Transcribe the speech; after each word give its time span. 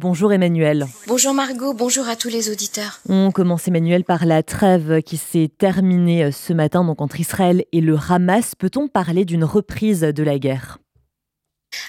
Bonjour 0.00 0.32
Emmanuel. 0.32 0.86
Bonjour 1.08 1.34
Margot, 1.34 1.74
bonjour 1.74 2.06
à 2.06 2.14
tous 2.14 2.28
les 2.28 2.50
auditeurs. 2.52 3.00
On 3.08 3.32
commence 3.32 3.66
Emmanuel 3.66 4.04
par 4.04 4.26
la 4.26 4.44
trêve 4.44 5.02
qui 5.02 5.16
s'est 5.16 5.50
terminée 5.58 6.30
ce 6.30 6.52
matin 6.52 6.84
donc 6.84 7.00
entre 7.00 7.18
Israël 7.18 7.64
et 7.72 7.80
le 7.80 7.96
Hamas. 8.08 8.54
Peut-on 8.54 8.86
parler 8.86 9.24
d'une 9.24 9.42
reprise 9.42 10.02
de 10.02 10.22
la 10.22 10.38
guerre? 10.38 10.78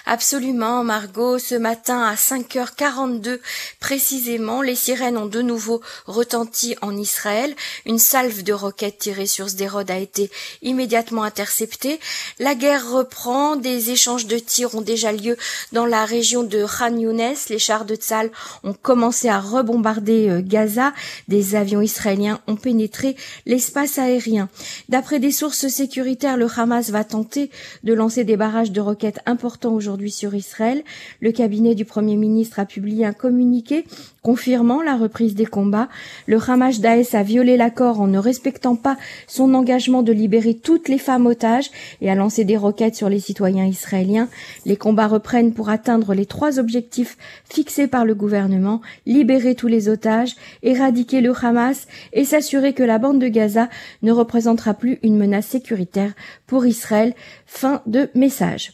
Absolument, 0.06 0.82
Margot. 0.82 1.38
Ce 1.38 1.54
matin, 1.54 2.02
à 2.02 2.14
5h42 2.14 3.38
précisément, 3.80 4.62
les 4.62 4.74
sirènes 4.74 5.18
ont 5.18 5.26
de 5.26 5.42
nouveau 5.42 5.82
retenti 6.06 6.74
en 6.80 6.96
Israël. 6.96 7.54
Une 7.84 7.98
salve 7.98 8.42
de 8.42 8.52
roquettes 8.52 8.98
tirées 8.98 9.26
sur 9.26 9.48
Sderot 9.50 9.90
a 9.90 9.98
été 9.98 10.30
immédiatement 10.62 11.22
interceptée. 11.22 12.00
La 12.38 12.54
guerre 12.54 12.90
reprend. 12.90 13.56
Des 13.56 13.90
échanges 13.90 14.26
de 14.26 14.38
tirs 14.38 14.74
ont 14.74 14.80
déjà 14.80 15.12
lieu 15.12 15.36
dans 15.72 15.86
la 15.86 16.04
région 16.04 16.42
de 16.42 16.64
Khan 16.64 16.96
Younes. 16.96 17.34
Les 17.50 17.58
chars 17.58 17.84
de 17.84 17.94
Tzal 17.94 18.30
ont 18.64 18.72
commencé 18.74 19.28
à 19.28 19.38
rebombarder 19.38 20.28
euh, 20.28 20.40
Gaza. 20.42 20.94
Des 21.28 21.54
avions 21.54 21.82
israéliens 21.82 22.40
ont 22.46 22.56
pénétré 22.56 23.16
l'espace 23.44 23.98
aérien. 23.98 24.48
D'après 24.88 25.18
des 25.18 25.32
sources 25.32 25.68
sécuritaires, 25.68 26.36
le 26.36 26.48
Hamas 26.56 26.90
va 26.90 27.04
tenter 27.04 27.50
de 27.84 27.92
lancer 27.92 28.24
des 28.24 28.36
barrages 28.36 28.72
de 28.72 28.80
roquettes 28.80 29.20
importants 29.26 29.72
aujourd'hui 29.72 29.89
sur 30.08 30.34
Israël. 30.34 30.82
Le 31.20 31.32
cabinet 31.32 31.74
du 31.74 31.84
Premier 31.84 32.16
ministre 32.16 32.58
a 32.58 32.64
publié 32.64 33.04
un 33.04 33.12
communiqué 33.12 33.84
confirmant 34.22 34.82
la 34.82 34.96
reprise 34.96 35.34
des 35.34 35.46
combats. 35.46 35.88
Le 36.26 36.38
Hamas 36.38 36.80
Daesh 36.80 37.14
a 37.14 37.22
violé 37.22 37.56
l'accord 37.56 38.00
en 38.00 38.06
ne 38.06 38.18
respectant 38.18 38.76
pas 38.76 38.96
son 39.26 39.54
engagement 39.54 40.02
de 40.02 40.12
libérer 40.12 40.54
toutes 40.54 40.88
les 40.88 40.98
femmes 40.98 41.26
otages 41.26 41.70
et 42.00 42.10
a 42.10 42.14
lancé 42.14 42.44
des 42.44 42.56
roquettes 42.56 42.94
sur 42.94 43.08
les 43.08 43.20
citoyens 43.20 43.66
israéliens. 43.66 44.28
Les 44.66 44.76
combats 44.76 45.08
reprennent 45.08 45.52
pour 45.52 45.70
atteindre 45.70 46.14
les 46.14 46.26
trois 46.26 46.58
objectifs 46.58 47.16
fixés 47.48 47.88
par 47.88 48.04
le 48.04 48.14
gouvernement, 48.14 48.80
libérer 49.06 49.54
tous 49.54 49.68
les 49.68 49.88
otages, 49.88 50.36
éradiquer 50.62 51.20
le 51.20 51.32
Hamas 51.42 51.86
et 52.12 52.24
s'assurer 52.24 52.74
que 52.74 52.82
la 52.82 52.98
bande 52.98 53.20
de 53.20 53.28
Gaza 53.28 53.68
ne 54.02 54.12
représentera 54.12 54.74
plus 54.74 54.98
une 55.02 55.16
menace 55.16 55.46
sécuritaire 55.46 56.12
pour 56.46 56.66
Israël. 56.66 57.14
Fin 57.46 57.82
de 57.86 58.08
message. 58.14 58.72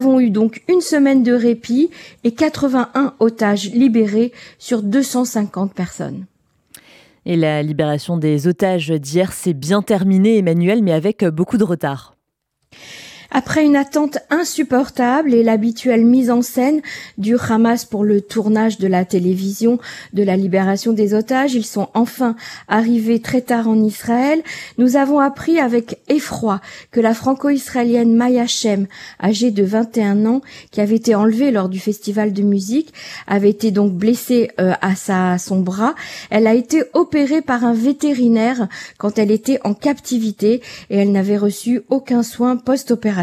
Avons 0.00 0.18
eu 0.18 0.30
donc 0.30 0.62
une 0.68 0.80
semaine 0.80 1.22
de 1.22 1.32
répit 1.32 1.90
et 2.24 2.32
81 2.32 3.14
otages 3.18 3.70
libérés 3.70 4.32
sur 4.58 4.82
250 4.82 5.74
personnes. 5.74 6.24
Et 7.26 7.36
la 7.36 7.62
libération 7.62 8.16
des 8.16 8.46
otages 8.46 8.88
d'hier 8.88 9.32
s'est 9.32 9.52
bien 9.52 9.82
terminée, 9.82 10.38
Emmanuel, 10.38 10.82
mais 10.82 10.92
avec 10.92 11.24
beaucoup 11.24 11.58
de 11.58 11.64
retard. 11.64 12.16
Après 13.32 13.64
une 13.64 13.76
attente 13.76 14.18
insupportable 14.28 15.34
et 15.34 15.44
l'habituelle 15.44 16.04
mise 16.04 16.32
en 16.32 16.42
scène 16.42 16.80
du 17.16 17.36
Hamas 17.36 17.84
pour 17.84 18.02
le 18.02 18.20
tournage 18.20 18.78
de 18.78 18.88
la 18.88 19.04
télévision 19.04 19.78
de 20.12 20.24
la 20.24 20.36
libération 20.36 20.92
des 20.92 21.14
otages, 21.14 21.54
ils 21.54 21.64
sont 21.64 21.88
enfin 21.94 22.34
arrivés 22.66 23.20
très 23.20 23.40
tard 23.40 23.68
en 23.68 23.80
Israël. 23.84 24.42
Nous 24.78 24.96
avons 24.96 25.20
appris 25.20 25.60
avec 25.60 26.00
effroi 26.08 26.60
que 26.90 27.00
la 27.00 27.14
franco-israélienne 27.14 28.16
Maya 28.16 28.48
Shem, 28.48 28.88
âgée 29.22 29.52
de 29.52 29.62
21 29.62 30.26
ans, 30.26 30.40
qui 30.72 30.80
avait 30.80 30.96
été 30.96 31.14
enlevée 31.14 31.52
lors 31.52 31.68
du 31.68 31.78
festival 31.78 32.32
de 32.32 32.42
musique, 32.42 32.92
avait 33.28 33.50
été 33.50 33.70
donc 33.70 33.92
blessée 33.92 34.50
euh, 34.60 34.72
à 34.80 34.96
sa, 34.96 35.38
son 35.38 35.60
bras. 35.60 35.94
Elle 36.30 36.48
a 36.48 36.54
été 36.54 36.82
opérée 36.94 37.42
par 37.42 37.64
un 37.64 37.74
vétérinaire 37.74 38.66
quand 38.98 39.18
elle 39.18 39.30
était 39.30 39.60
en 39.62 39.74
captivité 39.74 40.62
et 40.90 40.96
elle 40.96 41.12
n'avait 41.12 41.38
reçu 41.38 41.82
aucun 41.90 42.24
soin 42.24 42.56
post-opératoire. 42.56 43.19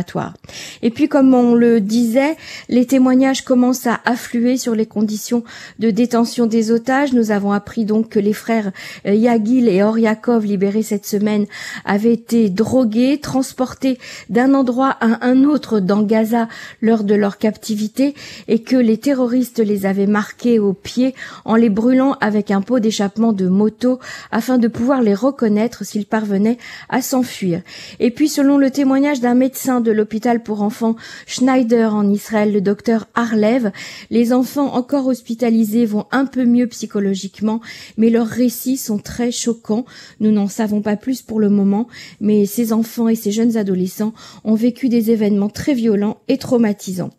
Et 0.81 0.89
puis, 0.89 1.07
comme 1.07 1.33
on 1.33 1.55
le 1.55 1.81
disait, 1.81 2.35
les 2.69 2.85
témoignages 2.85 3.43
commencent 3.43 3.87
à 3.87 3.99
affluer 4.05 4.57
sur 4.57 4.75
les 4.75 4.85
conditions 4.85 5.43
de 5.79 5.89
détention 5.91 6.45
des 6.45 6.71
otages. 6.71 7.13
Nous 7.13 7.31
avons 7.31 7.51
appris 7.51 7.85
donc 7.85 8.09
que 8.09 8.19
les 8.19 8.33
frères 8.33 8.71
euh, 9.05 9.13
Yagil 9.13 9.67
et 9.67 9.83
Oryakov, 9.83 10.45
libérés 10.45 10.83
cette 10.83 11.05
semaine, 11.05 11.45
avaient 11.85 12.13
été 12.13 12.49
drogués, 12.49 13.19
transportés 13.19 13.97
d'un 14.29 14.53
endroit 14.53 14.97
à 15.01 15.25
un 15.25 15.43
autre 15.43 15.79
dans 15.79 16.03
Gaza 16.03 16.47
lors 16.81 17.03
de 17.03 17.15
leur 17.15 17.37
captivité 17.37 18.15
et 18.47 18.59
que 18.59 18.75
les 18.75 18.97
terroristes 18.97 19.59
les 19.59 19.85
avaient 19.85 20.07
marqués 20.07 20.59
aux 20.59 20.73
pieds 20.73 21.15
en 21.45 21.55
les 21.55 21.69
brûlant 21.69 22.15
avec 22.21 22.51
un 22.51 22.61
pot 22.61 22.79
d'échappement 22.79 23.33
de 23.33 23.47
moto 23.47 23.99
afin 24.31 24.57
de 24.57 24.67
pouvoir 24.67 25.01
les 25.01 25.13
reconnaître 25.13 25.85
s'ils 25.85 26.05
parvenaient 26.05 26.57
à 26.89 27.01
s'enfuir. 27.01 27.61
Et 27.99 28.11
puis, 28.11 28.29
selon 28.29 28.57
le 28.57 28.71
témoignage 28.71 29.19
d'un 29.19 29.35
médecin 29.35 29.81
de 29.87 29.91
l'hôpital 29.93 30.43
pour 30.43 30.61
enfants 30.61 30.97
Schneider 31.25 31.95
en 31.95 32.09
Israël, 32.09 32.51
le 32.51 32.59
docteur 32.59 33.07
Arlev. 33.15 33.71
Les 34.09 34.33
enfants 34.33 34.73
encore 34.73 35.07
hospitalisés 35.07 35.85
vont 35.85 36.05
un 36.11 36.25
peu 36.25 36.43
mieux 36.43 36.67
psychologiquement, 36.67 37.61
mais 37.97 38.09
leurs 38.09 38.27
récits 38.27 38.77
sont 38.77 38.97
très 38.97 39.31
choquants. 39.31 39.85
Nous 40.19 40.31
n'en 40.31 40.47
savons 40.47 40.81
pas 40.81 40.97
plus 40.97 41.21
pour 41.21 41.39
le 41.39 41.49
moment, 41.49 41.87
mais 42.19 42.45
ces 42.45 42.73
enfants 42.73 43.07
et 43.07 43.15
ces 43.15 43.31
jeunes 43.31 43.55
adolescents 43.55 44.13
ont 44.43 44.55
vécu 44.55 44.89
des 44.89 45.09
événements 45.09 45.49
très 45.49 45.73
violents 45.73 46.17
et 46.27 46.37
traumatisants. 46.37 47.11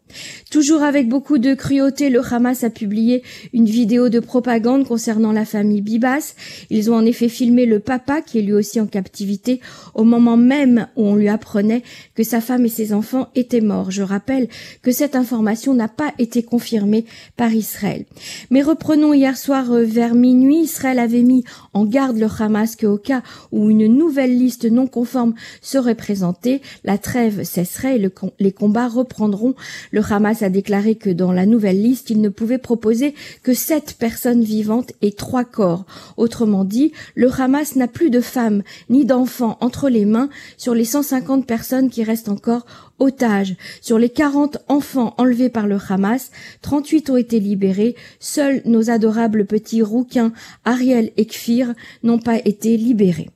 Toujours 0.51 0.83
avec 0.83 1.09
beaucoup 1.09 1.39
de 1.39 1.55
cruauté, 1.55 2.11
le 2.11 2.23
Hamas 2.23 2.65
a 2.65 2.71
publié 2.71 3.23
une 3.53 3.67
vidéo 3.67 4.09
de 4.09 4.21
propagande 4.21 4.87
concernant 4.87 5.33
la 5.33 5.45
famille 5.45 5.83
Bibas. 5.83 6.35
Ils 6.71 6.91
ont 6.91 6.95
en 6.95 7.05
effet 7.05 7.29
filmé 7.29 7.67
le 7.67 7.81
papa, 7.81 8.23
qui 8.23 8.39
est 8.39 8.43
lui 8.43 8.53
aussi 8.53 8.81
en 8.81 8.87
captivité, 8.87 9.61
au 9.95 10.05
moment 10.05 10.37
même 10.37 10.87
où 10.97 11.05
on 11.05 11.17
lui 11.17 11.29
apprenait 11.29 11.83
que 12.15 12.23
sa 12.23 12.41
femme 12.41 12.65
et 12.65 12.71
ses 12.71 12.93
enfants 12.93 13.29
étaient 13.35 13.61
morts. 13.61 13.91
Je 13.91 14.03
rappelle 14.03 14.49
que 14.83 14.93
cette 14.93 15.17
information 15.17 15.75
n'a 15.75 15.89
pas 15.89 16.13
été 16.19 16.43
confirmée 16.43 17.05
par 17.37 17.53
Israël. 17.53 18.05
Mais 18.51 18.63
reprenons 18.63 19.13
hier 19.13 19.37
soir 19.37 19.73
euh, 19.73 19.85
vers 19.85 20.15
minuit, 20.15 20.63
Israël 20.63 20.99
avait 20.99 21.23
mis 21.23 21.45
en 21.73 21.85
garde 21.85 22.19
le 22.19 22.27
Hamas 22.39 22.77
qu'au 22.77 22.99
cas 22.99 23.23
où 23.53 23.71
une 23.71 23.87
nouvelle 23.87 24.37
liste 24.37 24.65
non 24.65 24.87
conforme 24.87 25.35
serait 25.61 25.95
présentée, 25.95 26.63
la 26.85 26.99
trêve 26.99 27.45
cesserait 27.45 27.99
et 27.99 28.11
les 28.39 28.53
combats 28.53 28.89
reprendront. 28.89 29.55
Hamas 30.00 30.42
a 30.42 30.48
déclaré 30.48 30.94
que 30.97 31.10
dans 31.10 31.32
la 31.32 31.47
nouvelle 31.47 31.82
liste, 31.82 32.10
il 32.10 32.20
ne 32.20 32.28
pouvait 32.28 32.59
proposer 32.59 33.14
que 33.42 33.54
sept 33.54 33.97
personnes 33.98 34.42
vivantes 34.42 34.92
et 35.03 35.12
trois 35.12 35.44
corps. 35.44 35.86
Autrement 36.16 36.64
dit, 36.64 36.92
le 37.14 37.31
Hamas 37.31 37.76
n'a 37.76 37.88
plus 37.88 38.10
de 38.10 38.20
femmes 38.20 38.62
ni 38.88 39.04
d'enfants 39.04 39.56
entre 39.60 39.88
les 39.88 40.04
mains 40.04 40.28
sur 40.56 40.75
les 40.75 40.84
150 40.84 41.47
personnes 41.47 41.91
qui 41.91 42.03
restent 42.03 42.28
encore 42.28 42.66
otages. 42.98 43.56
Sur 43.81 43.98
les 43.98 44.10
40 44.10 44.59
enfants 44.69 45.14
enlevés 45.19 45.50
par 45.50 45.66
le 45.66 45.78
Hamas, 45.88 46.30
38 46.62 47.10
ont 47.10 47.16
été 47.16 47.41
libérés. 47.41 47.94
Seuls 48.20 48.62
nos 48.65 48.91
adorables 48.91 49.47
petits 49.47 49.82
rouquins 49.82 50.32
Ariel 50.65 51.10
et 51.16 51.26
Kfir 51.26 51.75
n'ont 52.03 52.19
pas 52.19 52.38
été 52.44 52.76
libérés. 52.76 53.30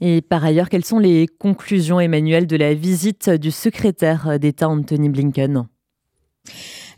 Et 0.00 0.22
par 0.22 0.44
ailleurs, 0.44 0.68
quelles 0.68 0.84
sont 0.84 1.00
les 1.00 1.26
conclusions, 1.26 1.98
Emmanuel, 1.98 2.46
de 2.46 2.56
la 2.56 2.72
visite 2.74 3.30
du 3.30 3.50
secrétaire 3.50 4.38
d'État 4.38 4.68
Anthony 4.68 5.08
Blinken? 5.08 5.66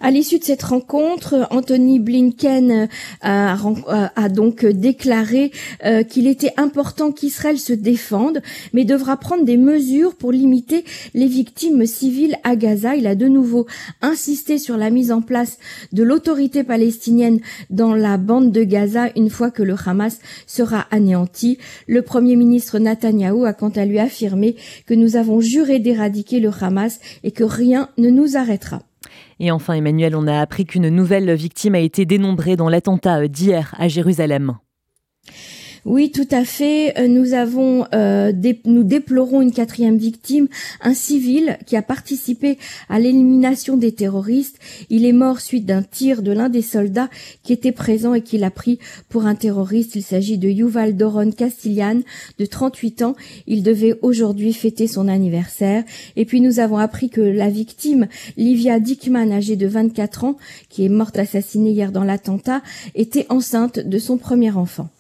À 0.00 0.10
l'issue 0.10 0.38
de 0.38 0.44
cette 0.44 0.62
rencontre, 0.62 1.46
Anthony 1.50 1.98
Blinken 1.98 2.88
a, 3.20 4.28
donc 4.30 4.64
déclaré 4.64 5.52
euh, 5.84 6.02
qu'il 6.04 6.26
était 6.26 6.54
important 6.56 7.12
qu'Israël 7.12 7.58
se 7.58 7.74
défende, 7.74 8.40
mais 8.72 8.86
devra 8.86 9.18
prendre 9.18 9.44
des 9.44 9.58
mesures 9.58 10.14
pour 10.14 10.32
limiter 10.32 10.84
les 11.12 11.26
victimes 11.26 11.84
civiles 11.84 12.36
à 12.44 12.56
Gaza. 12.56 12.96
Il 12.96 13.06
a 13.06 13.14
de 13.14 13.28
nouveau 13.28 13.66
insisté 14.00 14.56
sur 14.56 14.78
la 14.78 14.88
mise 14.88 15.12
en 15.12 15.20
place 15.20 15.58
de 15.92 16.02
l'autorité 16.02 16.64
palestinienne 16.64 17.40
dans 17.68 17.94
la 17.94 18.16
bande 18.16 18.52
de 18.52 18.64
Gaza 18.64 19.10
une 19.16 19.28
fois 19.28 19.50
que 19.50 19.62
le 19.62 19.76
Hamas 19.84 20.18
sera 20.46 20.86
anéanti. 20.90 21.58
Le 21.86 22.00
premier 22.00 22.36
ministre 22.36 22.78
Netanyahou 22.78 23.44
a 23.44 23.52
quant 23.52 23.68
à 23.68 23.84
lui 23.84 23.98
affirmé 23.98 24.56
que 24.86 24.94
nous 24.94 25.16
avons 25.16 25.40
juré 25.40 25.78
d'éradiquer 25.78 26.40
le 26.40 26.50
Hamas 26.58 27.00
et 27.22 27.32
que 27.32 27.44
rien 27.44 27.90
ne 27.98 28.08
nous 28.08 28.38
arrêtera. 28.38 28.80
Et 29.38 29.50
enfin, 29.50 29.74
Emmanuel, 29.74 30.14
on 30.14 30.26
a 30.26 30.40
appris 30.40 30.66
qu'une 30.66 30.88
nouvelle 30.88 31.32
victime 31.34 31.74
a 31.74 31.80
été 31.80 32.04
dénombrée 32.04 32.56
dans 32.56 32.68
l'attentat 32.68 33.28
d'hier 33.28 33.74
à 33.78 33.88
Jérusalem. 33.88 34.58
Oui, 35.86 36.10
tout 36.10 36.28
à 36.30 36.44
fait. 36.44 36.98
Euh, 36.98 37.08
nous 37.08 37.32
avons, 37.32 37.86
euh, 37.94 38.32
nous 38.66 38.84
déplorons 38.84 39.40
une 39.40 39.52
quatrième 39.52 39.96
victime, 39.96 40.46
un 40.82 40.92
civil 40.92 41.56
qui 41.64 41.74
a 41.74 41.82
participé 41.82 42.58
à 42.90 42.98
l'élimination 42.98 43.78
des 43.78 43.92
terroristes. 43.92 44.58
Il 44.90 45.06
est 45.06 45.12
mort 45.12 45.40
suite 45.40 45.64
d'un 45.64 45.82
tir 45.82 46.20
de 46.22 46.32
l'un 46.32 46.50
des 46.50 46.60
soldats 46.60 47.08
qui 47.42 47.54
était 47.54 47.72
présent 47.72 48.12
et 48.12 48.20
qui 48.20 48.36
l'a 48.36 48.50
pris 48.50 48.78
pour 49.08 49.24
un 49.24 49.34
terroriste. 49.34 49.94
Il 49.94 50.02
s'agit 50.02 50.36
de 50.36 50.50
Yuval 50.50 50.96
Doron 50.96 51.30
Castillan, 51.30 52.00
de 52.38 52.44
38 52.44 53.02
ans. 53.02 53.16
Il 53.46 53.62
devait 53.62 53.98
aujourd'hui 54.02 54.52
fêter 54.52 54.86
son 54.86 55.08
anniversaire. 55.08 55.84
Et 56.16 56.26
puis 56.26 56.42
nous 56.42 56.60
avons 56.60 56.76
appris 56.76 57.08
que 57.08 57.22
la 57.22 57.48
victime, 57.48 58.06
Livia 58.36 58.80
Dickman, 58.80 59.32
âgée 59.32 59.56
de 59.56 59.66
24 59.66 60.24
ans, 60.24 60.36
qui 60.68 60.84
est 60.84 60.90
morte 60.90 61.18
assassinée 61.18 61.70
hier 61.70 61.90
dans 61.90 62.04
l'attentat, 62.04 62.60
était 62.94 63.26
enceinte 63.30 63.78
de 63.78 63.98
son 63.98 64.18
premier 64.18 64.50
enfant. 64.50 64.90